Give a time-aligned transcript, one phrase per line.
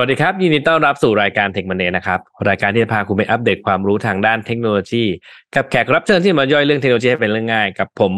[0.00, 5.04] สวัสดีครับ ยินดีต้อนรับสู่รายการ Tech Monday นะครับ รายการที่จะพาคุณไปอัปเดตความรู้ทางด้านเทคโนโลยี
[5.54, 8.12] กับแขกรับเชิญที่มาย่อยเรื่องเทคโนโลยีให้เป็นเรื่องง่ายกับผม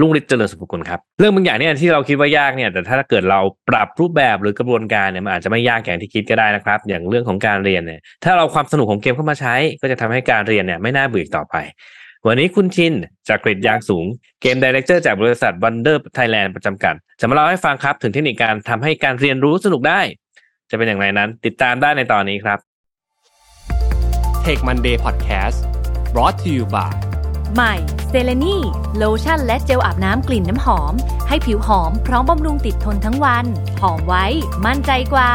[0.00, 11.56] ลุงฤทธิ์เจริญสุภกุลครับ เรื่องบางอย่างเนี่ยที่เราคิดว่ายากเนี่ยแต่ถ้าเกิดเราปรับรูปแบบหรือกระบวนการเนี่ยมันอาจจะไม่ยากอย่างที่คิดก็ได้นะครับ อย่างเรื่องของการเรียนเนี่ยถ้าเราความสนุกของเกมเข้ามาใช้ ก็จะทำให้การเรียนเนี่ยไม่น่าเบื่อต่อไป
[12.26, 12.92] วันนี้คุณชิน
[13.28, 14.04] จักกฤษ ยางสูง
[14.42, 20.00] Game Director จากบริษัท Vonder Thailand จำกัดจะมาเล่าให้ฟังครับถึงเทคนิคการทำให้การเรียนรู้สนุกได้
[20.70, 22.58] จะเป็นอย่างไรนั้น ติดตามได้ในตอนนี้ครับ
[24.44, 25.58] Take Monday Podcast
[26.14, 26.92] brought to you by
[27.54, 27.74] ใหม่
[28.08, 28.56] เซเลนี
[28.96, 30.94] โลชั่นและเจลอาบน้ำกลิ่นน้ำหอม
[31.28, 33.44] ให้ผิวหอมพร้อมบำรุงติดทนทั้งวัน
[33.82, 34.26] หอมไว้
[34.66, 35.30] มั่นใจกว่า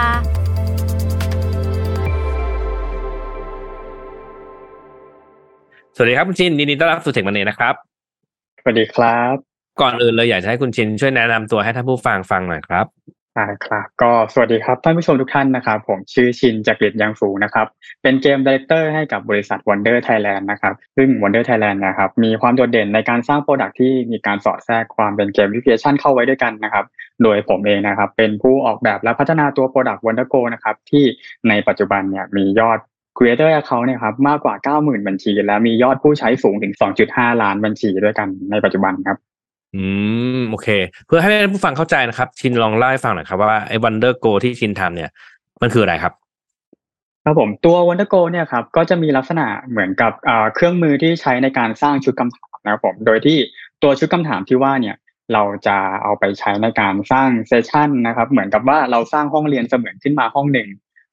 [5.95, 7.75] สวัสดีครับคุณชินยินดีต้อนรับสู่เทคมันเนนะครับ
[8.61, 9.35] สวัสดีครับ
[9.81, 12.85] ก่อนอื่นเลยอยากจะให้คุณชินช่วยแนะนำตัวให้ท่านผู้ฟังฟังหน่อยครับ
[13.37, 17.67] อ่าครับก็สวัสดีครับท่านผู้ชมทุกท่านนะครับ ผมชื่อชิน จักกฤษ ยางสูงนะครับ
[18.03, 26.85] เป็น Game Director ให้กับบริษัท Vonder Thailand นะครับซึ่ง Vonder Thailand นะครับมีความโดดเด่นในการสร้าง product ที่มีการสอดแทรกความเป็นเกมวิเ a ชันเข้าไว้ด้วยกันนะครับ
[27.23, 31.03] โดยผมเองนะครับ เป็นผู้ออกแบบและพัฒนาตัวโปรดักต์ Wonder Go นะครับที่
[31.49, 32.79] ในปัจจุบันเนี่ยมียอด
[33.17, 36.73] Creator Account เนี่ยครับมากกว่า 90,000 บัญชี และมียอดผู้ใช้สูงถึง
[37.07, 39.32] 2.5 ล้านบัญชีด้วยกันในปัจจุบันครับ
[39.75, 39.83] อื
[40.37, 40.67] มโอเค
[41.07, 45.09] เพื่อให้ท่านผู้ฟังเข้าใจนะครับ ชินลองเล่าให้ฟังหน่อยครับว่าไอ้ Wonder Go ที่ชินทำเนี่ย
[45.61, 46.13] มันคืออะไรครับ
[47.23, 50.11] ครับผมตัว Wonder Go เนี่ยครับก็จะมีลักษณะเหมือนกับ
[50.53, 53.37] เครื่องมือที่ใช้ในการสร้างชุดคำถามนะครับผมโดยที่
[53.83, 54.95] ตัวชุดคำถามที่ว่าเนี่ย
[55.33, 60.69] เราจะเอาไปใช้ในการสร้างเซสชันนะครับ เหมือนกับว่าเราสร้างห้องเรียนเสมือนขึ้นมาห้องหนึ่ง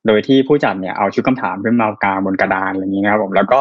[0.06, 3.60] โดยที่ผู้จัดเนี่ยเอาชุดคำถามขึ้นมากางบนกระดานอะไรอย่างนี้นะครับผมแล้วก็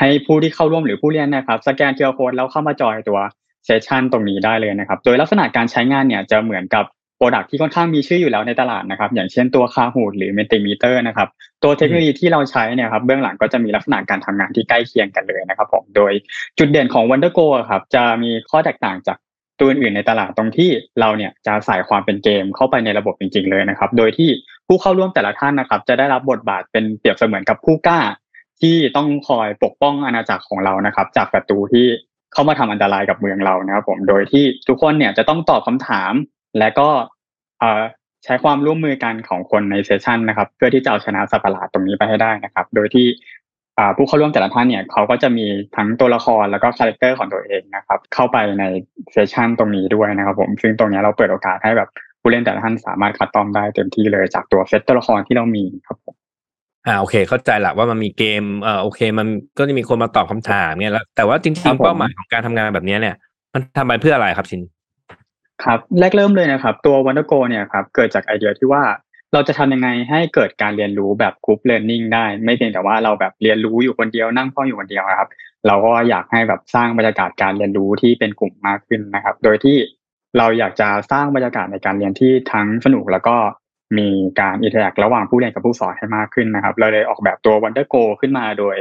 [0.00, 3.18] ให้ผู้ที่เข้าร่วมหรือผู้เรียนนะครับ สแกน QR code แล้วเข้ามาจอยตัว
[3.64, 6.86] session ตรงนี้ได้เลยนะครับ โดยลักษณะการใช้งานเนี่ยจะเหมือนกับ
[7.16, 11.28] product ที่ค่อนข้างมีชื่ออยู่แล้วในตลาดนะครับ อย่างเช่นตัว Kahoot หรือ Mentimeter นะครับ
[11.62, 16.12] ตัวเทคโนโลยีที่เราใช้เนี่ยครับเบื้องหลังก็จะมีลักษณะการทำงานที่ใกล้เคียงกันเลยนะครับผมโดย
[16.58, 19.18] จุดเด่นของ Vonder Go ครับจะมีข้อแตกต่างจาก
[19.58, 20.70] ตัวอื่นในตลาดตรงที่
[21.00, 24.30] เราเนี่ยจะใส่ความเป็นเกมเข้าไปในระบบจริง ๆเลยนะครับ โดยที่
[24.66, 28.00] ผู้เข้าร่วมแต่ละท่านนะครับ จะได้รับบทบาทเป็นเปรียบเสมือนกับผู้กล้า
[28.60, 31.86] ที่ต้องคอยปกป้องอาณาจักรของเรานะครับ จากศัตรูที่
[32.32, 36.12] เข้ามาทำอันตรายกับเมืองเรานะครับผมโดยที่ทุกคนเนี่ยจะต้องตอบคำถาม
[36.58, 36.88] และก็
[38.24, 43.06] ใช้ความร่วมมือกันของคนใน session นะครับ เพื่อที่จะเอาชนะสัตว์ประหลาดตรงนี้ไปให้ได้นะครับ โดยที่
[43.96, 45.46] ผู้เข้าร่วมแต่ละท่านเนี่ยเขาก็จะมี
[45.76, 48.64] ทั้งตัวละครแล้วก็ character ของตัวเองนะครับ เข้าไปใน
[49.12, 51.88] เซสชันตรงนี้ด้วยนะครับ ผมซึ่งตรงนี้เราเปิดโอกาสให้แบบ
[52.20, 55.98] ผู้เล่นแต่ละท่านสามารถคัดตอมได้เต็มที่เลยจากตัวเซตตัวละครที่เรามีครับ
[56.86, 59.26] อ่าโอเค เข้าใจแหละว่ามันมีเกมเอ่อโอเค มัน
[59.58, 63.16] ก็จะมีคนมาตอบคำถามเนี่ยแล้วแต่ว่าจริงๆเป้าหมายของการทำงานแบบนี้เนี่ย
[63.54, 64.62] มันทำไปเพื่ออะไรครับชิน
[65.64, 68.82] ครับแรกเริ่มเลยนะครับ ตัว Wonder Go เนี่ยครับเกิดจากไอเดียที่ว่า
[69.32, 75.28] เราจะทำยังไงให้เกิดการเรียนรู้แบบกรุ๊ปเรียนรู้ได้ ไม่เพียงแต่ว่าเราแบบเรียนรู้อยู่คนเดียวนั่งฟังอยู่คนเดียวครับ
[75.66, 79.76] เราก็อยากให้แบบสร้างบรรยากาศการเรียนรู้ที่เป็นกลุ่มมากขึ้นนะครับ โดยที่
[80.38, 83.36] เราอยากจะสร้างบรรยากาศในการเรียนที่ทั้งสนุกแล้วก็
[83.98, 84.08] มี
[84.40, 88.76] การ interact ระหว่างผู้เรียนกับผู้สอนให้มากขึ้นนะครับ เราเลยออกแบบตัว Vonder Go ขึ้นมาโดย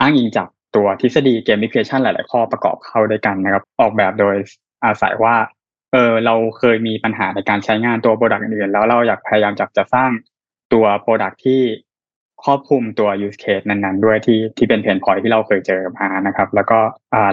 [0.00, 4.34] อ้างอิงจากตัวทฤษฎี gamification หลาย ๆ ข้อประกอบเข้าด้วยกันนะครับ ออกแบบโดย
[4.84, 5.34] อาศัยว่า
[5.92, 10.10] เออเราเคยมีปัญหาในการใช้งานตัว product อื่นแล้วเราอยากพยายามจะจะสร้าง
[10.72, 11.62] ตัว product ที่
[12.44, 16.78] ครอบคลุมตัว use case นั้น ๆ ด้วยที่ที่เป็น pain point ที่เราเคยเจอมานะครับ แล้วก็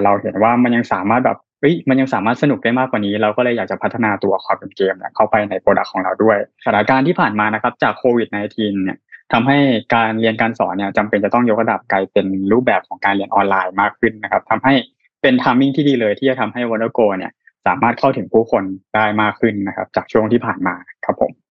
[0.04, 8.98] เราเห็นว่ามันยังสามารถแบบ เฮ้ยมันยังสามารถสนุกได้มากกว่านี้ เราก็เลยอยากจะพัฒนาตัวความเป็นเกมเข้าไปใน product ของเราด้วยสถานการณ์ที่ผ่านมานะครับจากโควิด -19 เนี่ย
[9.34, 9.58] ทำให้
[9.96, 14.74] การเรียนการสอนเนี่ยจำเป็นจะต้องยกระดับกลายเป็นรูปแบบของการเรียนออนไลน์มากขึ้นนะครับทำให้
[15.22, 17.32] เป็น timing ที่ดีเลยที่จะทำให้ Vonder Go เนี่ย
[17.68, 18.64] สามารถเข้าถึงผู้คน
[18.96, 20.76] ได้มากขึ้นนะครับ จากช่วงที่ผ่านมา
[21.06, 21.45] ครับผม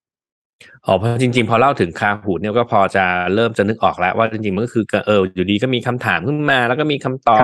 [0.86, 3.04] อ๋อเพราะจริงๆ พอเล่าถึงคาหูดเนี่ยก็พอจะ
[3.34, 7.38] เริ่มจะนึกออกแล้ว ว่าจริงๆมันก็คือเอออยู่ดีก็มีคำถามขึ้นมาแล้วก็มีคำตอบ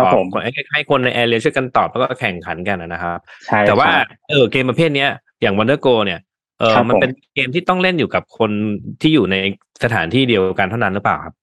[0.44, 3.18] ให้ให้คนในแอเรียช่วยกันตอบแล้วก็แข่งขันกันนะครับ
[3.66, 3.86] แต่ว่า
[4.30, 5.10] เออเกมประเภทเนี้ย
[5.42, 6.20] อย่าง Wonder Go เนี่ย
[6.60, 8.50] เออมันเป็นเกมที่ต้องเล่นอยู่กับคน
[9.02, 9.36] ที่อยู่ใน
[9.84, 11.34] สถานที่เดียวกันเท่านั้นหรือเปล่าครับ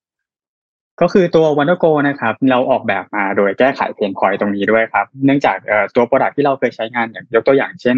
[1.01, 5.57] ก็คือตัว Wonder Go นะครับเราออกแบบมาโดยแก้ไขเพนพอยตรงนี้ด้วยครับ เนื่องจาก
[5.95, 7.97] ตัว product ที่เราเคยใช้งานอย่างยกตัวอย่างเช่น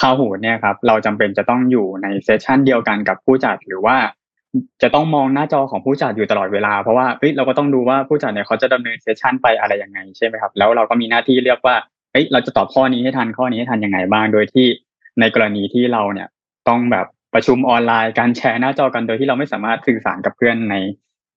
[0.00, 3.96] Kahoot เนี่ยครับเราจำเป็นจะต้องอยู่ใน session เดียวกันกับผู้จัดหรือว่า
[4.82, 11.76] จะต้องมองหน้าจอของผู้จัดอยู่ตลอดเวลาเพราะว่าเฮ้ยเราก็ต้องดูว่าผู้จัดเนี่ยเขาจะดำเนิน session ไปอะไรยังไงใช่ไหมครับแล้วเราก็มีหน้าที่เลือกว่า
[12.12, 14.66] เฮ้ยเราจะตอบข้อนี้ให้ทันข้อนี้ให้ทันยังไงบ้างโดยที่
[15.20, 16.28] ในกรณีที่เราเนี่ย
[16.68, 20.76] ต้องแบบประชุมออนไลน์การแชร์หน้าจอกันโดยที่เราไม่สามารถสื่อสารกับเพื่อนใน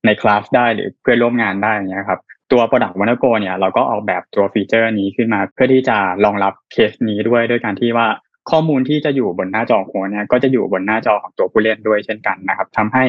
[0.05, 2.19] ในคลาสได้หรือเพื่อนร่วมงานได้เงี้ยครับ
[2.51, 8.07] ตัว Product w a n n e r Go เนี่ยเราก็ออกแบบตัว feature นี้ขึ้นมา เพื่อที่จะรองรับเคสนี้ด้วยด้วยการที่ว่า
[8.51, 13.03] ข้อมูลที่จะอยู่บนหน้าจอของเนี่ยก็จะอยู่บนหน้าจอของตัวผู้เล่นด้วยเช่นกันนะครับทำให้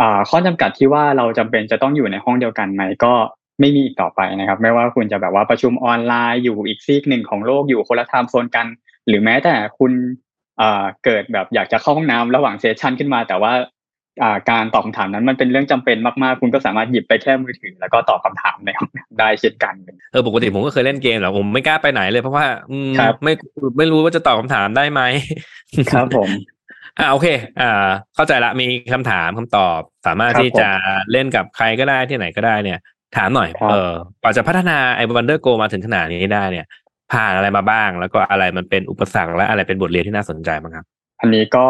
[0.00, 3.14] อ่าข้อจำกัดที่ว่าเราจำเป็นจะต้องอยู่ในห้องเดียวกันไหมก็
[3.60, 8.66] ไม่มีอีกต่อไปนะครับ ไม่ว่าคุณจะแบบว่าประชุมออนไลน์อยู่อีกซีกหนึ่งของโลกอยู่คนละ time zone กัน
[9.08, 9.92] หรือแม้แต่คุณ
[10.60, 13.52] อ่าเกิดแบบอยากจะเข้าห้องน้ำระหว่าง session ขึ้นมา แต่ว่า
[14.50, 19.74] การตอบคำถามนั้นมันเป็นเรื่องจำเป็นมากๆ คุณก็สามารถหยิบไปแค่มือถือ แล้วก็ตอบคำถามในห้องน้ำได้เช่นกัน
[20.12, 23.32] เออปกติผมก็เคยเล่นเกมแหละผมไม่กล้าไปไหนเลยเพราะว่าอืมครับไม่
[23.78, 25.02] ไม่รู้ว่าจะตอบคำถามได้ไหม
[25.92, 26.28] ครับผม
[26.98, 27.26] อ่าโอเค
[27.60, 30.68] อ่า เข้าใจละมีคำถามคำตอบ สามารถครับที่จะ
[31.12, 32.78] เล่นกับใครก็ได้ที่ไหนก็ได้เนี่ย
[33.16, 33.92] ถามหน่อยครับเออ
[34.22, 36.66] กว่าจะพัฒนาไอ้วันเดอร์โกมาถึงขนาดนี้ได้เนี่ย
[37.12, 40.84] ผ่านอะไรมาบ้าง แล้วก็อะไรมันเป็นอุปสรรคและอะไรเป็นบทเรียนที่น่าสนใจบ้างครับ
[41.20, 41.66] อันนี้ก็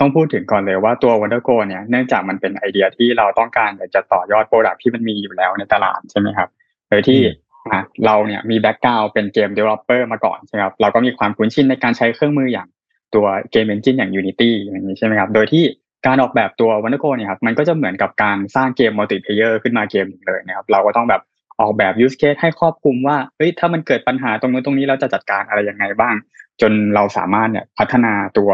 [0.00, 6.48] ต้องพูดถึงก่อนเลยว่าตัว Vonder Go เนี่ยเนื่องจากมันเป็นไอเดียที่เราต้องการอยากจะต่อยอด productที่มันมีอยู่แล้วในตลาดใช่ไหมครับ
[6.90, 7.20] โดยที่
[7.64, 12.68] อืมอะเราเนี่ยมี background เป็นเกม developer มาก่อนใช่ไหมครับเราก็มีความคุ้นชินในการใช้เครื่องมืออย่าง
[13.14, 15.64] ตัวเกม engine อย่าง Unity อย่างนี้ใช่ไหมครับโดยที่
[16.06, 21.22] การออกแบบตัว Vonder Go เนี่ยครับมันก็จะเหมือนกับการสร้างเกม multiplayer ขึ้นมาเกมหนึ่งเลยนะครับเราก็ต้องแบบ
[21.60, 26.14] ออกแบบ use case ให้ครอบคลุมว่าเฮ้ยถ้ามันเกิดปัญหาตรงนู้นตรงนี้เราจะจัดการอะไรยังไงบ้าง
[26.60, 28.50] จนเราสามารถเนี่ยพัฒนาตัว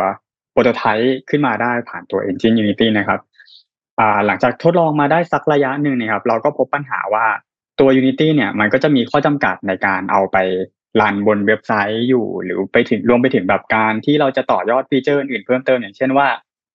[0.56, 3.20] โปรโตไทป์ขึ้นมาได้ผ่านตัว Engine Unity นะครับ
[4.26, 7.26] หลังจากทดลองมาได้สักระยะหนึ่งเนะครับ เราก็พบปัญหาว่า
[7.80, 10.36] ตัว Unity เนี่ยมันก็จะมีข้อจำกัดในการเอาไป
[11.00, 16.28] รันบนเว็บไซต์อยู่ หรือไปถึงรวมไปถึงแบบการที่เราจะต่อยอดฟีเจอร์อื่นเพิ่มเติมอย่างเช่นว่า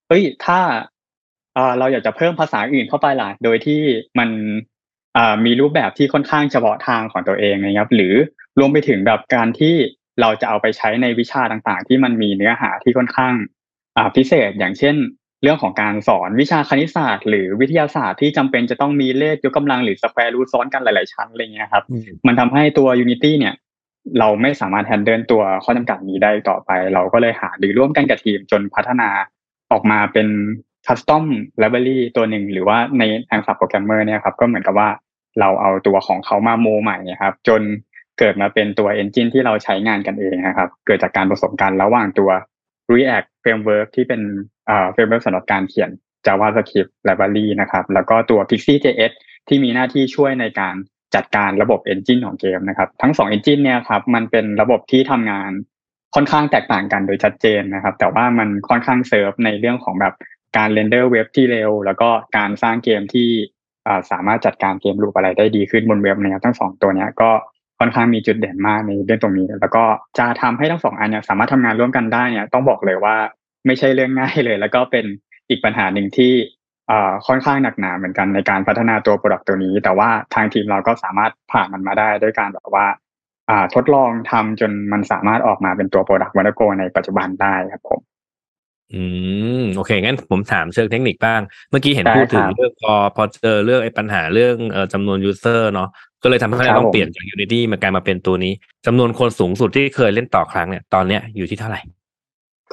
[0.07, 0.59] เฮ้ยถ้า
[1.79, 3.81] เราอยากจะเพิ่มภาษาอื่นเข้าไปล่ะโดยที่
[4.19, 4.29] มัน
[5.45, 8.13] มีรูปแบบที่ค่อนข้างเฉพาะทางของตัวเองนะครับ หรือ
[8.59, 9.75] รวมไปถึงแบบการที่
[10.21, 13.33] เราจะเอาไปใช้ในวิชาต่างๆ ที่มันมีเนื้อหาที่ค่อนข้าง
[14.15, 14.95] พิเศษอย่างเช่น
[15.43, 21.83] เรื่องของการสอนวิชาคณิตศาสตร์ หรือวิทยาศาสตร์ที่จำเป็นจะต้องมีเลขยกกำลังหรือ square root ซ้อนกันหลาย ๆ ชั้นอะไรเงี้ยครับ
[22.27, 23.53] มันทำให้ตัว Unity เนี่ย
[24.19, 29.09] เราไม่สามารถ handle ตัวข้อจำกัดนี้ได้ต่อไป เราก็เลยหารือร่วมกันกับทีมจนพัฒนา
[29.71, 30.27] ออกมาเป็น
[30.87, 31.25] custom
[31.61, 34.89] library ตัวหนึ่งหรือว่าในทางศัพท์โปรแกรมเมอร์เนี่ยครับก็เหมือนกับว่า
[35.39, 37.61] เราเอาตัวของเขามาโมใหม่เนะครับ จน
[38.19, 42.29] เกิดมาเป็นตัว engine ที่เราใช้งานกันเองนะครับ เกิดจากการผสมกันระหว่างตัว
[42.95, 44.21] React Framework ที่เป็น
[44.69, 45.89] อ่า framework สำหรับการเขียน
[46.25, 49.11] JavaScript library นะครับ แล้วก็ตัว Pixie.js
[49.47, 50.75] ที่มีหน้าที่ช่วยในการ
[51.15, 55.51] จัดการระบบ engine ของเกมนะครับ ทั้งสอง engine เนี่ยครับมันเป็นระบบที่ทำงาน
[56.15, 60.13] ค่อนข้างแตกต่างกันโดยชัดเจนนะครับ แต่ว่ามันค่อนข้างเซิร์ฟในเรื่องของแบบ
[60.57, 63.29] การ render เว็บที่เร็ว แล้วก็การสร้างเกมที่
[64.11, 67.29] สามารถจัดการ game loop อะไรได้ดีขึ้นบนเว็บนะครับทั้งสองตัวเนี้ยก็
[67.81, 69.83] ค่อนข้างมีจุดเด่นมากในเรื่องตรงนี้ แล้วก็
[70.17, 73.15] จะทำให้ทั้งสองอันเนี่ยสามารถทำงานร่วมกันได้เนี่ยต้องบอกเลยว่า
[73.65, 75.05] ไม่ใช่เรื่องง่ายเลย แล้วก็เป็น
[75.49, 76.33] อีกปัญหาหนึ่งที่
[76.91, 82.87] อ่าค่อนข้างหนักหนาเหมือนกันในการพัฒนาตัว product ตัวนี้ แต่ว่าทางทีมเราก็สามารถผ่านมันมาได้ด้วยการแบบว่า
[83.49, 88.01] อ่าทดลองทำจนมันสามารถออกมาเป็นตัว product Wonder Go ในปัจจุบันได้ครับผม
[88.93, 89.03] อื
[89.61, 95.89] มโอเคงั้นผมถามเชิงเทคนิคบ้าง เมื่อกี้เห็นได้พูดถึงครับเรื่องพอพอเจอเรื่องไอ้ปัญหาเรื่องเอ่อจำนวน user เนาะ
[96.23, 98.53] ก็เลยทำให้เราบต้องครับผมเปลี่ยนจาก Unity มากลายมาเป็นตัวนี้
[98.85, 101.81] จำนวนคนสูงสุดที่เคยเล่นต่อครั้งเนี่ยตอนเนี้ยอยู่ที่เท่าไหร่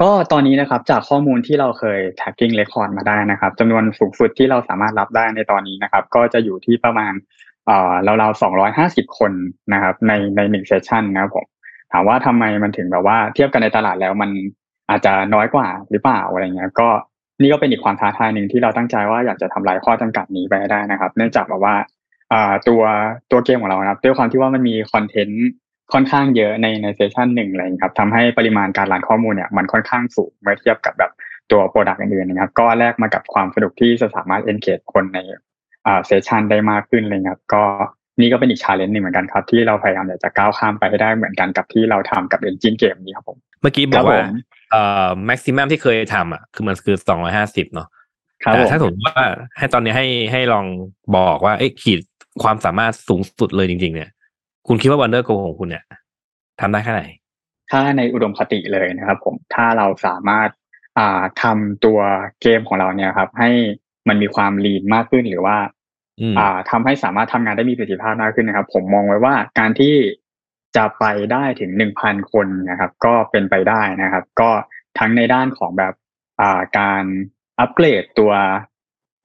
[0.01, 7.13] ก็ตอนนี้นะครับจากข้อมูลที่เราเคย tagging record มาได้นะครับจำนวนสูงสุดที่เราสามารถรับได้ในตอนนี้นะครับ ก็จะอยู่ที่ประมาณ
[7.67, 7.93] เอ่อ
[8.23, 9.33] ราวๆสองร้อยห้าสิบคน
[9.73, 11.47] นะครับ ในในหนึ่ง session นะครับผม
[11.93, 14.31] ถามว่าทำไมมันถึงแบบว่าเทียบกันในตลาดแล้วมัน
[14.91, 16.89] อาจจะน้อยกว่าหรือเปล่าอะไรเงี้ย ก็
[17.41, 21.75] นี่ก็เป็นอีกความท้าทายหนึ่งที่เราตั้งใจว่าอยากจะทำลายข้อจำกัดนี้ไปให้ได้นะครับ เนื่องจากแบบว่า
[22.33, 22.83] อ่าตัว
[23.31, 25.49] ตัวเกมของเรานะครับด้วยความที่ว่ามันมี content
[25.93, 31.11] ค่อนข้างเยอะในใน session หนึ่งอะไรอย่างเงี้ยครับทำให้ปริมาณการ run ข้อมูลเนี่ยมันค่อนข้างสูงเมื่อเทียบกับแบบ
[31.51, 35.19] ตัว product อื่นๆนะครับก็แลกมากับความสนุกที่จะสามารถ engage คนใน
[35.87, 37.63] อ่า session ได้มากขึ้นเลยครับ ก็
[38.21, 44.31] นี่ก็เป็นอีกชาเลนจ์หนึ่งเหมือนกันครับ ที่เราพยายามอยากจะก้าวข้ามไปให้ได้เหมือนกันกับที่เราทำกับ engine เกมนี้ครับผมเมื่อกี้บอกว่าครับผม
[44.71, 47.89] เอ่อ maximum ที่เคยทำอะคือมันคือสองร้อยห้าสิบเนาะ
[48.45, 49.17] ครับแต่ผมถ้าสมมติว่า
[49.59, 50.67] ให้ตอนนี้ให้ให้ลอง
[51.17, 52.01] บอกว่าเอ้ยขีด
[52.43, 54.11] ความสามารถสูงสุดเลยจริง ๆ เนี่ย
[54.67, 55.85] คุณคิดว่า Wonder Go ของคุณเนี่ย
[56.61, 57.03] ทำได้แค่ไหน
[57.71, 60.49] ถ้าในอุดมคติเลยนะครับผมถ้าเราสามารถ
[60.99, 61.99] อ่าทำตัว
[62.43, 63.51] เกมของเราเนี่ยครับ ให้
[64.09, 65.57] มันมีความ lean มากขึ้นหรือว่า
[66.21, 69.95] อืมอ่าทำให้สามารถทำงานได้มีประสิทธิภาพมากขึ้นนะครับ ผมมองไว้ว่าการที่
[70.77, 74.51] จะไปได้ถึงหนึ่งพันคนนะครับ ก็เป็นไปได้นะครับ ก็
[74.99, 75.95] ทั้งในด้านของแบบ
[76.41, 77.05] อ่าการ
[77.61, 78.33] อัปเกรดตัว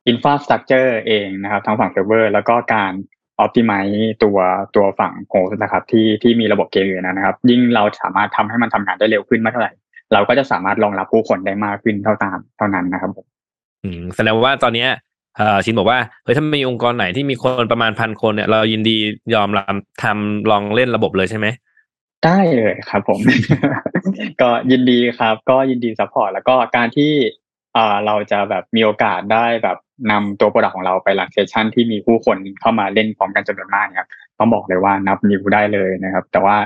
[0.08, 2.94] อินฟ a าสตรั c เจอร์เองนะครับ ทั้งฝั่งเซิร์ฟเวอร์ แล้วก็การ
[3.40, 4.38] อ p ติ i z e ตัว
[4.76, 9.74] ตัวฝั่ง host นะครับ ที่ที่มีระบบเกมอยู่นะครับ ยิ่งเราสามารถทำให้มันทำงานได้เร็วขึ้นมากเท่าไหร่
[10.14, 13.26] เราก็จะสามารถรองรับผู้คนได้มากขึ้นเท่าตามเท่านั้นนะครับผม
[13.84, 14.90] อืมแสดงว่าตอนเนี้ย
[15.38, 18.98] เอ่อชินบอกว่าเฮ้ยถ้ามีองค์กรไหนที่มีคนประมาณพันคนเนี่ยเรายินดี
[19.36, 21.48] ยอมรับทำลองเล่นระบบเลยใช่ไหม
[22.26, 23.20] ได้เลยครับผม
[24.42, 27.12] ก็ยินดีครับ ก็ยินดี support แล้วก็การที่
[27.74, 29.78] เอ่อเราจะแบบมีโอกาสได้แบบ
[30.12, 34.08] นำตัว product ของเราไป run session ที่มีผู้คนเข้ามาเล่นพร้อมกันจำนวนมากครับ
[34.40, 36.58] ต้องบอกเลยว่านับนิ้วได้เลยนะครับ แต่ว่า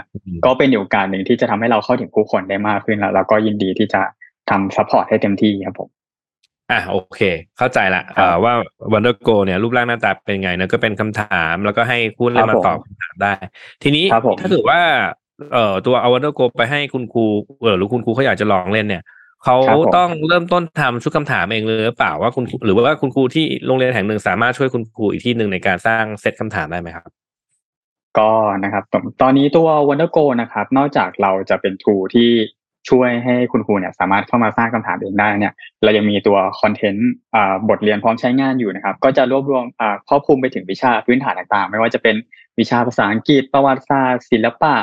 [0.46, 4.02] ก็เป็นโอกาสหนึ่งที่จะทำให้เราเข้าถึงผู้คนได้มากขึ้นแล้วเราก็ยินดีที่จะ
[4.50, 5.90] ทำ support ให้เต็มที่ครับผม
[6.72, 7.22] อะโอเค
[7.58, 8.54] เข้าใจละเอ่อว่า
[8.92, 13.34] Wonder Go เนี่ยรูปร่างหน้าตาเป็นไงนะก็เป็นคำถามแล้วก็ให้คนเล่นมาตอบคำถามได้
[13.84, 14.80] ทีนี้ครับผมถ้าเกิดว่า
[15.54, 17.26] เอ่อตัวเอา Wonder Go ไปให้คุณครู
[17.62, 19.04] เออหรือคุณครูเขาอยากจะลองเล่นเนี่ย
[19.44, 27.06] เขาครับผมต้องเริ่มต้นทำชุดคำถามเองเลยหรือเปล่าว่าคุณครูหรือว่าคุณครูที่โรงเรียนแห่งหนึ่งสามารถช่วยคุณครูอีกที่หนึ่งในการสร้างเซตคำถามได้ไหมครับ
[28.20, 28.32] ก็
[28.64, 32.30] นะครับตตอนนี้ตัว Wonder Go นะครับ นอกจากเราจะเป็น tool ที่
[32.90, 35.54] ช่วยให้คุณครูเนี่ยสามารถเข้ามาสร้างคำถามเองได้เนี่ย
[35.84, 37.10] เรายังมีตัวคอนเทนต์
[37.70, 42.16] บทเรียนพร้อมใช้งานอยู่นะครับ ก็จะรวบรวมอ่าครอบคลุมไปถึงวิชาพื้นฐานต่างๆ ไม่ว่าจะเป็น
[42.60, 44.76] วิชาภาษาอังกฤษประวัติศาสตร์ศิลปะ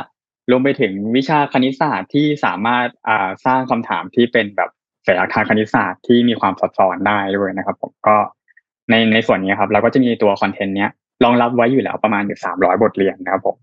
[0.51, 4.71] รวมไปถึงวิชาคณิตศาสตร์ที่สามารถอ่าสร้างคำถามที่เป็นแบบ
[5.05, 8.17] แฝงทางคณิตศาสตร์ที่มีความซับซ้อนได้ด้วยนะครับ ผมก็
[8.91, 10.91] ในในส่วนนี้ครับ เราก็จะมีตัว content เนี้ย
[11.25, 13.57] รองรับไว้อยู่แล้วประมาณอยู่สามร้อยบทเรียนนะครับผม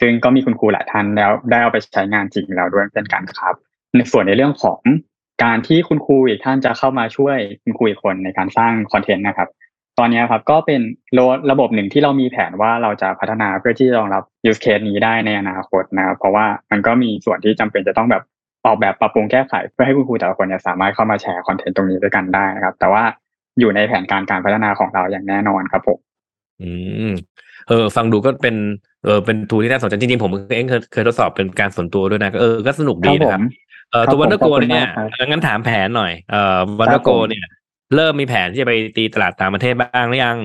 [0.00, 3.54] ซึ่งก็มีคุณครูหลายท่านแล้วได้เอาไปใช้งานจริงแล้วด้วยเช่นกันครับ
[3.96, 4.80] ในส่วนในเรื่องของ
[5.44, 9.48] การที่คุณครูอีกท่านจะเข้ามาช่วยคุณครูอีกคนในการสร้าง content นะครับ
[9.98, 10.80] ตอนนี้ครับก็เป็น
[11.50, 18.22] ระบบหนึ่งที่เรามีแผนว่าเราจะพัฒนาเพื่อที่จะรองรับ use case นี้ได้ในอนาคตนะครับเพราะว่ามันก็มีส่วนที่จำเป็นจะต้องแบบ
[18.66, 23.02] ออกแบบปรับปรุงแก้ไขเพื่อให้คุณครูแต่ละคนเนี่ยสามารถเข้ามาแชร์ content ตรงนี้ด้วยกันได้นะครับ แต่ว่า
[23.60, 25.98] อยู่ในแผนการการพัฒนาของเราอย่างแน่นอนครับผม
[26.62, 26.70] อื
[27.10, 27.12] ม
[27.68, 28.56] เออ ฟังดูก็เป็น
[29.04, 33.40] เออเป็นทูที่น่าสนใจจริงๆผมเองเคยเคยทดสอบเป็นการส่วนตัวด้วยนะก็เออก็สนุกดีนะครับ
[33.90, 37.44] เออตัวครับผมวันเดอร์โกขอบคุณเนี่ยมากครับงั้นถามแผนหน่อยเออวันเดอร์โกเนี่ย
[37.94, 40.38] เริ่มมีแผนที่จะไปตีตลาดต่างประเทศบ้างหรือยัง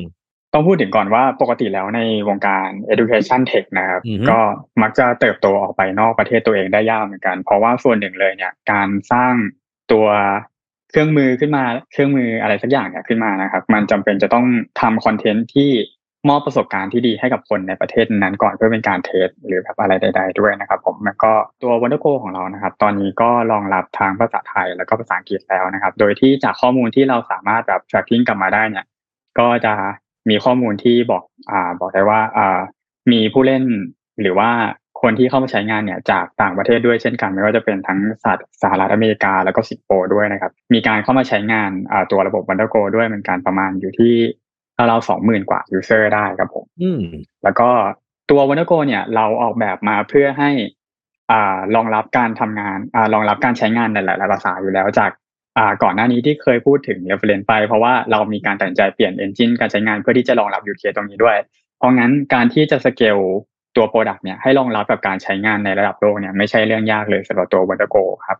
[0.54, 4.40] ต้องพูดถึงก่อนว่าปกติแล้วในวงการ education tech นะครับอือฮึก็
[4.82, 9.34] มักจะเติบโตออกไปนอกประเทศตัวเองได้ยากเหมือนกัน เพราะว่าส่วนหนึ่งเลยเนี่ยการสร้าง
[9.92, 10.08] ตัว
[10.92, 14.46] เครื่องมือขึ้นมาเครื่องมืออะไรสักอย่างเนี่ยขึ้นมานะครับ มันจำเป็นจะต้อง
[14.82, 15.70] ทำคอนเทนต์ที่
[16.28, 21.32] มอบประสบการณ์ที่ดีให้กับคนในประเทศนั้นก่อนเพื่อเป็นการเทสหรือแบบอะไรใด ๆ ด้วยนะครับผมแล้วก็
[21.64, 28.86] ตัว Wonder Go ของเรานะครับ ตอนนี้ก็รองรับทางภาษาไทยแล้วก็ภาษาอังกฤษแล้วนะครับ โดยที่จากข้อมูลที่เราสามารถแบบ tracking กลับมาได้เนี่ย
[29.40, 29.74] ก็จะ
[30.30, 32.60] มีข้อมูลที่บอกอ่าบอกได้ว่าอ่า
[33.12, 33.64] มีผู้เล่น
[34.22, 34.50] หรือว่า
[35.02, 44.14] คนที่เข้ามาใช้งานเนี่ยจากต่างประเทศด้วยเช่นกัน ไม่ว่าจะเป็นทั้งสหสหรัฐอเมริกาแล้วก็สิงคโปร์ด้วยนะครับ มีการเข้ามาใช้งานอ่าตัวระบบ Wonder Go ด้วยเหมือนกันประมาณอยู่ที่
[44.88, 47.02] เราสองหมื่นกว่า user ได้ครับผมอืม
[47.44, 47.70] แล้วก็
[48.30, 50.52] ตัว Wonder Go เนี่ยเราออกแบบมาเพื่อให้
[51.32, 55.12] อ่ารองรับการทำงานอ่ารองรับการใช้งานในหลาย ๆ ภาษาอยู่แล้วจาก
[55.58, 61.38] อ่าก่อนหน้านี้ที่เคยพูดถึง reference ไป เพราะว่าเรามีการตัดสินใจเปลี่ยน engine การใช้งานเพื่อที่จะรองรับ use case ตรงนี้ด้วย
[61.78, 63.18] เพราะงั้นการที่จะสเกล
[63.76, 68.38] ตัว product เนี่ยให้รองรับกับการใช้งานในระดับโลกเนี่ยไม่ใช่เรื่องยากเลยสำหรับตัว Wonder Go ครับ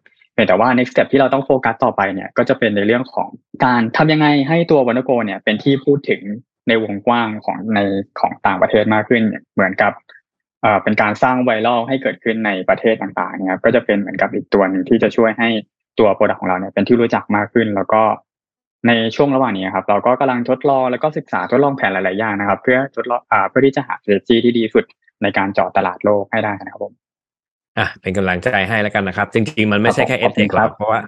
[0.48, 3.30] แต่ว่า next step ที่เราต้องโฟกัสต่อไปเนี่ยก็จะเป็นในเรื่องของ
[3.66, 6.22] การทำยังไงให้ตัว Wonder Go เนี่ยเป็นที่พูดถึง
[6.68, 7.80] ในวงกว้างของใน
[8.20, 9.94] ของต่างประเทศมากขึ้น เหมือนกับ
[10.84, 15.50] เป็นการสร้างไวรัลให้เกิดขึ้นในประเทศต่างๆเนี่ยครับก็จะเป็นเหมือนกับอีกตัวหนึ่งที่จะช่วยให้
[16.00, 18.02] ตัว product ของเราเนี่ยเป็นที่รู้จักมากขึ้น แล้วก็
[18.88, 24.86] ในช่วงระหว่างนี้ครับ เราก็กำลังทดลองแล้วก็ศึกษาทดลองแผนหลายๆอย่างนะครับ เพื่อทดลองเพื่อที่จะหา strategy ที่ดีสุด
[25.24, 26.94] ในการเจาะตลาดโลกให้ได้นะครับผม
[27.80, 31.00] อะเป็นกำลังใจให้แล้วกันนะครับ จริง ๆ มันไม่ใช่แค่ขเออบเทคุณคหรครัอบกเพราะว่า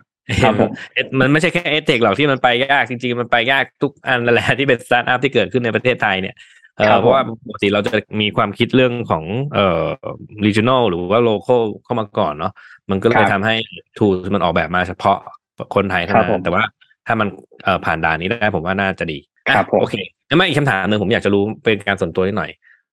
[0.43, 6.35] ครับผมเอ็ดมันไม่ใช่แค่เอเทคหรอกที่มันไปยากจริง ๆ มันไปยากทุกอันนั่นแหละที่เป็นสตาร์ทอัพที่เกิดขึ้นในประเทศไทยเนี่ย
[6.77, 9.23] เอครัอบเพราะว่าผมปกติเราจะมีความคิดเรื่องของ
[9.53, 9.85] เอ่อ
[10.45, 12.53] regional หรือว่า local เข้ามาก่อนเนาะ
[12.89, 13.55] มันก็เลครัยบทำให้
[13.97, 15.17] tools มันออกแบบมาเฉพาะ
[15.75, 16.63] คนไทยเท่าครับผนั้มนแต่ว่า
[17.07, 17.27] ถ้ามัน
[17.63, 19.95] เอ่อผ่านด่านนี้ได้ผมว่าน่าจะดีอะครับผมโอเค
[20.27, 22.51] แล้วมาอีกคำถามหนึ่งผมอยากจะรู้เป็นการส่วนตัวนิดหน่อย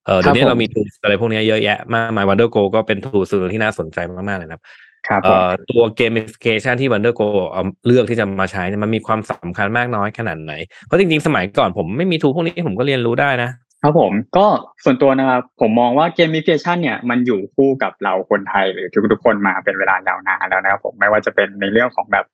[0.08, 3.98] เออเดี๋ยวนี้ครับผมเรามี tools อะไรพวกนี้เยอะแยะมากมาย Wonder Go ก็เป็น tools ที่น่าสนใจ
[4.28, 4.62] มากๆเลยนะครับ
[5.08, 10.52] ครับผเอ่มอตัว gamification ที่ Wonder Go เอาเลือกที่จะมาใช้เนี่ยมันมีความสำคัญมากน้อยขนาดไหน
[10.84, 13.50] เพราะจริงๆ สมัยก่อนผมไม่มีทูพวกนี้ผมก็เรียนรู้ได้นะ
[13.82, 14.46] ครับผมก็
[14.84, 22.24] ส่วนตัวนะครับผมมองว่าเกม i ิ c a t i o n เนี่ยมันอยู่คู่กับเราคนไทยหรือทุกๆคนมาเป็นเวลายาวนานแล้วนะครับผมไม่ว่าจะเป็นในเรื่องของแบบ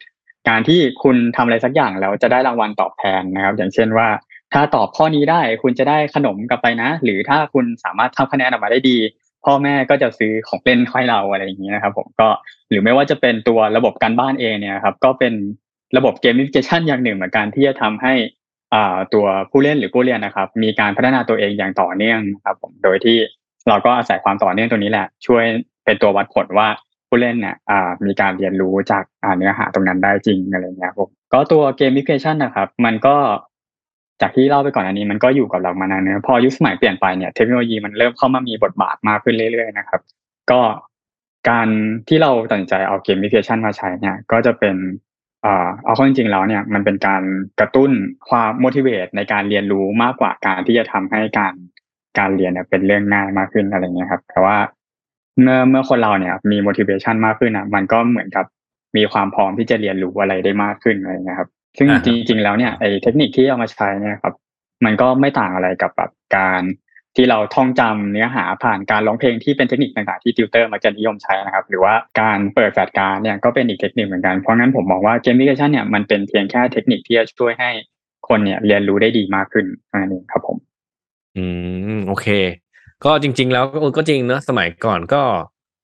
[0.48, 4.08] การที่คุณทำอะไรสักอย่างแล้วจะได้รางวัลตอบแทนนะครับ อย่างเช่นว่า
[4.54, 8.96] ถ้าตอบข้อนี้ได้คุณจะได้ขนมกลับไปนะ หรือถ้าคุณสามารถทำคะแนนออกมาได้ดี
[9.44, 12.28] พ่อแม่ก็จะซื้อของเล่นให้เราอะไรอย่างนี้นะครับ ผมก็
[12.70, 15.34] หรือไม่ว่าจะเป็นตัวระบบการบ้านเองเนี่ยครับก็เป็น
[15.96, 18.14] ระบบเกม i ิ c a t i o n อย่างหนึ่งเหมือนกันที่จะทำให้
[18.74, 23.16] อ่าตัวผู้เล่นหรือผู้เรียนนะครับ มีการพัฒนาตัวเองอย่างต่อเนื่องนะครับผมโดยที่
[23.68, 25.44] เราก็อาศัยความต่อเนื่องตัวนี้แหละ ช่วย
[25.84, 26.68] เป็นตัววัดผลว่า
[27.08, 33.16] ผู้เล่นเนี่ยอ่ามีการเรียนรู้จากอ่าเนื้อหาตรงนั้นได้จริงอะไรเงี้ยครับผมก็ตัวเกม i ิ c a t i o n นะครับ มันก็
[34.24, 40.00] จากที่เล่าไปก่อนอันนี้มันก็อยู่กับเรามานานเนอะพอยุคสมัยเปลี่ยนไปเนี่ยเทคโนโลยีมันเริ่มเข้ามามีบทบาทมากขึ้นเรื่อยๆนะครับ
[40.50, 40.60] ก็
[41.48, 41.68] การ
[42.08, 44.76] ที่เราตัดสินใจเอาเกม i ิ c a t i o n มาใช้เนี่ย ก็จะเป็น
[45.42, 47.22] เอาเข้าจริงๆแล้วเนี่ยมันเป็นการ
[47.60, 47.90] กระตุ้น
[48.28, 51.54] ความ motivate ในการเรียนรู้มากกว่าการที่จะทำให้การ
[52.18, 54.56] การเรียนเนี่ยเป็นเรื่องง่ายมากขึ้นอะไรเงี้ยครับ แต่ว่า
[55.42, 58.44] เมื่อเมื่อคนเราเนี่ยมี motivation มากขึ้นอะ มันก็เหมือนกับ
[58.96, 64.34] มีความพร้อมที่จะเรียนรู้อะไรได้มากขึ้นอะไรเงี้ยครับ ซึ่งอ่าฮะจริงๆแล้วเนี่ยไอ้เทคนิคที่เอามาใช้เนี่ยครับ
[64.84, 66.62] มันก็ไม่ต่างอะไรกับแบบการ
[67.16, 77.70] ที่เราท่องจำเนื้อหาผ่านการร้องเพลงที่เป็นเทคนิคต่างๆที่ติวเตอร์มักจะนิยมใช้นะครับ หรือว่าการเปิด flashcard เนี่ยก็เป็นอีกเทคนิคเหมือนกัน เพราะงั้นผมมองว่า gamification เนี่ยมันเป็นเพียงแค่เทคนิคที่จะช่วยให้
[78.28, 80.56] คนเนี่ยเรียนรู้ได้ดีมากขึ้นเท่านั้นเองครับผม
[81.36, 81.44] อื
[81.96, 82.26] มโอเค
[83.04, 85.22] ก็จริง ๆ แล้วก็ก็จริงเนอะสมัยก่อนก็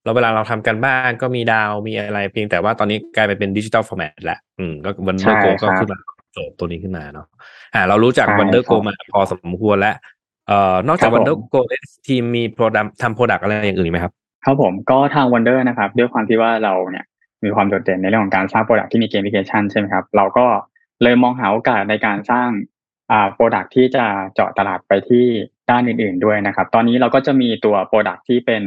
[0.04, 5.98] เราเวลาเราทำการบ้านก็มีดาวมีอะไรเพียงแต่ว่าตอนนี้กลายไปเป็นดิจิ t a ลฟอร์แมตแล้วอืมก็ Wonder Go ใช่ครับก็ขึ้นมา
[6.32, 7.26] โจทย์ตัวนี้ขึ้นมาเนาะ
[7.74, 9.94] อ่า เรารู้จักใช่ Wonder Go ครับมาพอสมควรแล้ว
[10.48, 11.56] เอ่อนอกจากครับผม Wonder Go
[12.08, 14.12] ทีมมี product ทำ product อะไรอย่างอื่นอีกไหมครับ
[14.44, 17.04] ครับผมก็ทาง Wonder นะครับ ด้วยความที่ว่าเราเนี่ย
[17.44, 20.46] มีความโดดเด่นในเรื่องของการสร้าง product ที่มี gamification ใช่ไหมครับ เราก็
[21.02, 22.48] เลยมองหาโอกาสในการสร้าง
[23.10, 24.04] อ่า product ที่จะ
[24.34, 25.24] เจาะตลาดไปที่
[25.70, 28.62] ด้านอื่น ๆด้วยนะครับ ตอนนี้เราก็จะมีตัว product ที่เป็น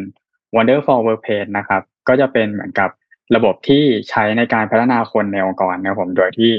[0.55, 2.89] Wonderful Workplace นะครับ ก็จะเป็นเหมือนกับ
[3.35, 6.51] ระบบที่ใช้ในการพัฒนาคนในองค์กรนะครับผมโดยที่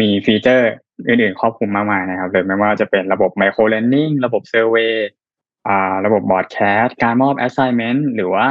[0.00, 0.70] มี feature
[1.08, 4.94] อื่นๆครอบคลุมมากมายนะครับเลยไม่ว่าจะเป็นระบบ Micro Learning ระบบ Survey
[5.66, 8.46] อ่าระบบ broadcast การมอบ assignment หรือว่า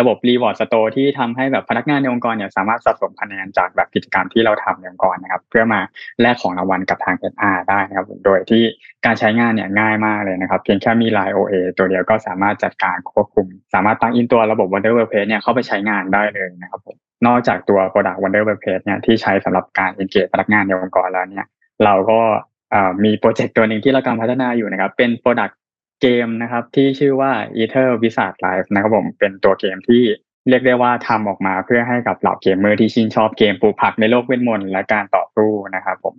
[0.00, 5.80] ระบบ reward store ที่ทำให้แบบพนักงานในองค์กรเนี่ยสามารถสะสมคะแนนจากแบบกิจกรรมที่เราทำในองค์กรนะครับ เพื่อมา
[6.20, 8.62] แลกของรางวัลกับทาง HR ได้นะครับ โดยที่
[9.06, 21.46] การใช้งานเนี่ยง่ายมากเลยนะครับ เพียงแค่มี Line OA ตัวเดียวก็สามารถจัดการควบคุม สามารถตั้งอินตัวระบบ Wonder Workplace เนี่ยเข้าไปใช้งานได้เลยนะครับผมนอกจากตัว Product Wonder Workplace เนี่ยที่ใช้สำหรับการ engage พนักงานในองค์กรแล้วเนี่ย
[21.84, 22.20] เราก็
[23.04, 25.54] มีโปรเจกต์ตัวหนึ่งที่เรากำลังพัฒนาอยู่นะครับ เป็น Product
[26.02, 30.02] เกมนะครับที่ชื่อว่า Aether Wizard Life นะครับผมเป็นตัวเกมที่
[30.48, 36.14] เรียกได้ว่าทำออกมาเพื่อให้กับเหล่าเกมเมอร์ที่ชื่นชอบเกมปลูกผักในโลกเวทมนต์และการต่อสู้นะครับผม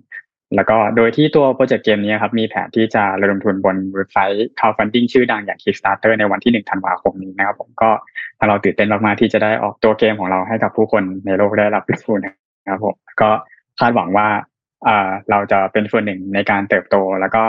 [0.55, 7.89] แล้วก็โดยที่ตัว project เกมนี้ครับมีแผนที่จะระดมทุนบนเว็บไซต์ crowdfunding ชื่อดังอย่าง Kickstarter ในวันที่ 1 ธันวาคมนี้นะครับผมก็
[8.39, 12.33] ทางเราตื่นเต้นมากๆที่จะได้ออกตัวเกมของเราให้กับผู้คนในโลกได้รับรู้นะ
[12.69, 13.29] ครับผมก็
[13.79, 14.27] คาดหวังว่า
[15.29, 17.43] เราจะเป็นส่วนหนึ่งในการเติบโต แล้วก็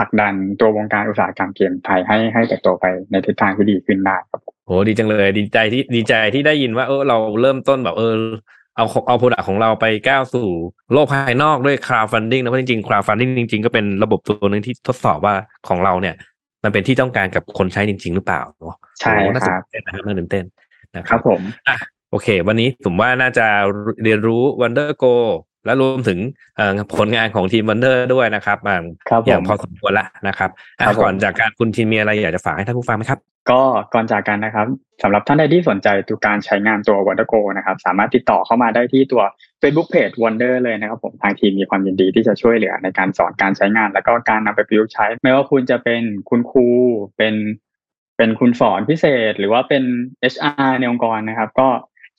[0.00, 8.14] ผลักดันตัววงการอุตสาหกรรมเกมไทยให้ให้เติบโตไปในทิศทางที่ดีขึ้นได้ครับโหดีจังเลย ดีใจที่ดีใจที่ได้ยินว่าเออเราเริ่มต้นแบบเออ
[8.76, 10.48] เอาเอาโปรดักของเราไปก้าวสู่
[10.92, 15.34] โลกภายนอกด้วย crowdfunding นะเพราะจริงๆ crowdfunding จริงๆ ก็เป็นระบบตัวหนึงที่ทดสอบว่า
[15.68, 16.14] ของเราเนี่ย
[16.64, 20.44] มันเป็นที่ต้องการกับคนใช้จริง ๆ หรือเปล่าเนาะใช่โอ้น่าคตื่รับนเต้นนะครับน่าตื่นเต้น
[20.96, 21.76] นะคครัรับบผมอะ
[22.10, 23.46] โอเค วันนี้ผมว่าน่าจะ
[24.04, 25.14] เรียนรู้ Wonder Go
[25.64, 26.18] และรวมถึง
[26.56, 33.20] เอ่อผลงานของทีม Wonder ด้วยนะครับอ่าครับผอย่างมพอสมควรละนะครับอะครับผมก่อนจากการคุณทีมมีอะไรอยากจะฝากให้ท่านผู้ฟังไหมครับ
[33.50, 33.62] ก็
[33.94, 34.66] ก่อนจากกันนะครับ
[35.02, 39.22] สำหรับท่านใดที่สนใจตัวการใช้งานตัว Wonder Go นะครับ สามารถติดต่อเข้ามาได้ที่ตัว
[39.60, 46.68] Facebook Page Wonder เลยนะครับผมทางทีมมีความยินดีที่จะช่วยเหลือในการสอนการใช้งาน แล้วก็การนำไปประยุกต์ใช้ ไม่ว่าคุณจะเป็นคุณครู
[47.16, 47.34] เป็น
[48.16, 49.82] เป็นคุณสอนพิเศษ หรือว่าเป็น
[50.32, 51.68] HR ในองค์กรนะครับ ก็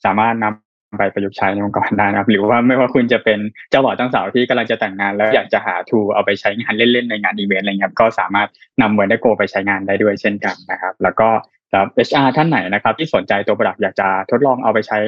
[0.04, 3.38] สามารถนำ ไปประยุกต์ใช้ในองค์กรได้นะครับ หรือว่าไม่ว่าคุณจะเป็น
[3.70, 8.48] เจ้าบ่าวเจ้าสาวที่กำลังจะแต่งงาน แล้วอยากจะหาทูเอาไปใช้งานเล่นๆในงานอีเวนต์อะไรเงี้ยก็สามารถ
[8.80, 11.28] นำ Wonder Go ไปใช้งานได้ด้วยเช่นกันนะครับ แล้วก็
[11.70, 14.98] สำหรับ HR ท่านไหนนะครับ ที่สนใจตัว Product อยากจะทดลองเอาไปใช้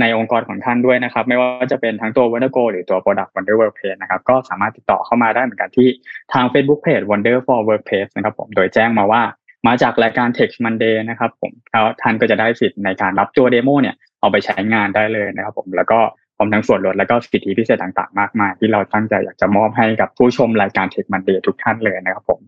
[0.00, 5.88] ในองค์กรของท่านด้วยนะครับ ไม่ว่าจะเป็นทั้งตัว Wonder Go หรือตัว Product Wonder Workplace นะครับ ก็สามารถติดต่อเข้ามาได้เหมือนกันที่
[6.32, 9.22] ทาง Facebook Page Wonder for Workplace นะครับผมโดยแจ้งมาว่า
[9.66, 16.00] มาจากรายการ Tech Monday นะครับผมแล้วท่านก็จะได้สิทธิ์ในการรับตัว demo เนี่ย เอาไปใช้งานได้เลยนะครับผมแล้วก็
[16.36, 22.40] พร้อมทั้งส่วนลดแล้วก็สิทธิพิเศษต่างๆ มากมายที่เราตั้งใจอยากจะมอบให้กับผู้ชมรายการ Tech Monday ทุกท่านเลยนะครับผม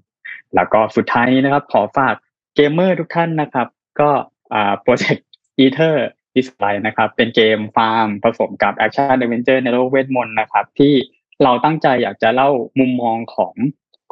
[0.55, 2.15] แล้วก็สุดท้ายนี้นะครับขอฝาก
[2.55, 3.69] เกมเมอร์ทุกท่านนะครับ
[4.01, 4.11] ก็
[4.55, 5.27] อ่าโปรเจกต์
[5.65, 5.97] Ether
[6.37, 10.95] Display นะครับเป็นเกมฟาร์มผสมกับแอคชั่น d ดเวนเจอร์ในโลกเวทมนต์นะครับ ที่
[11.43, 13.55] เราตั้งใจอยากจะเล่ามุมมองของ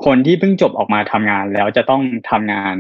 [0.05, 2.75] คนที่เพิ่งจบออกมาทำงานแล้วจะต้องทำงาน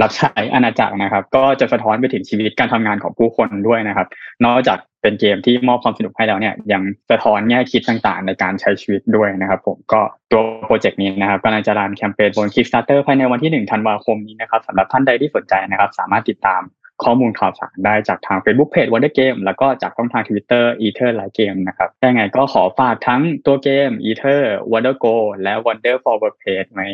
[0.00, 4.06] รับใช้อาณาจักรนะครับ ก็จะสะท้อนไปถึงชีวิตการทำงานของผู้คนด้วยนะครับ
[4.44, 10.00] นอกจากเป็นเกมที่มอบความสนุกให้แล้วเนี่ยยังสะท้อนแง่คิดต่างๆ ในการใช้ชีวิตด้วยนะครับ ผมก็
[10.30, 16.62] ตัวโปรเจกต์นี้นะครับกำลังจะรันแคมเปญบน Kickstarter ภายในวันที่1ธันวาคมนี้นะครับสำหรับท่านใดที่สนใจนะครับ สามารถติดตาม
[17.04, 24.42] ข้อมูลข่าวสารได้จากทาง Facebook Page Wonder Game แล้วก็จากช่องทาง Twitter Ether Live Game นะครับยังไงก็ขอฝากทั้งตัวเกม Ether
[24.72, 26.88] Vonder Go และ Vonder for Workplace ไว้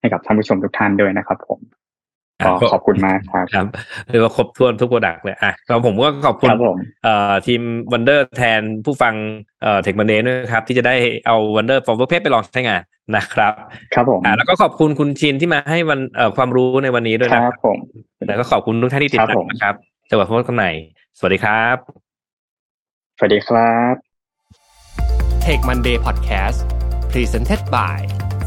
[0.00, 1.60] ให้กับท่านผู้ชมทุกท่านด้วยนะครับผม
[2.72, 3.66] ขอบคุณมากครับครับ
[4.08, 9.14] เรียกว่าครบถ้วนทุก product เลยอะแล้วผมก็ขอบคุณครับผมเอ่อทีม Wonder แทนผู้ฟัง
[9.62, 10.94] เอ่อ Tech Monday ด้วยนะครับ ที่จะได้
[11.26, 12.82] เอา Vonder for Workplace ไปลองใช้งาน
[13.16, 13.52] นะครับ
[13.94, 17.78] ครับผมอ่าแล้วก็ขอบคุณคุณชินที่มาให้วันเอ่อความรู้ในวันนี้ด้วยคนะครัรับบผม
[18.26, 19.74] แล้วก็ขอบคุณทุกท่านที่ติดครับตาผมมนะครับ
[20.08, 20.70] จะว่าพบกันใหม่
[21.18, 21.76] สวัสดีครับ
[23.18, 23.94] สวัสดีครับ
[25.44, 26.58] Tech Monday Podcast
[27.12, 27.98] Presented by